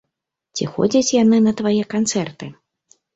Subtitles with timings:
[0.55, 2.49] Ці ходзяць яны на твае канцэрты?